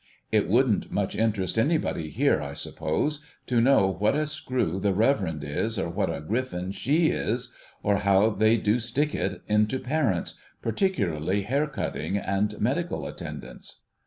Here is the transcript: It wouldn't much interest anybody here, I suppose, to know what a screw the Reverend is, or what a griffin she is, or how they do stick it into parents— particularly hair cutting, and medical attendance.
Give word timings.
It 0.31 0.47
wouldn't 0.49 0.91
much 0.91 1.15
interest 1.15 1.59
anybody 1.59 2.09
here, 2.09 2.41
I 2.41 2.55
suppose, 2.55 3.23
to 3.45 3.61
know 3.61 3.85
what 3.87 4.15
a 4.15 4.25
screw 4.25 4.79
the 4.79 4.95
Reverend 4.95 5.43
is, 5.43 5.77
or 5.77 5.89
what 5.91 6.11
a 6.11 6.21
griffin 6.21 6.71
she 6.71 7.09
is, 7.11 7.53
or 7.83 7.97
how 7.97 8.31
they 8.31 8.57
do 8.57 8.79
stick 8.79 9.13
it 9.13 9.43
into 9.47 9.77
parents— 9.77 10.39
particularly 10.63 11.43
hair 11.43 11.67
cutting, 11.67 12.17
and 12.17 12.59
medical 12.59 13.05
attendance. 13.05 13.81